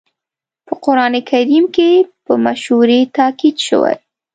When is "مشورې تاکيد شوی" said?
2.45-3.95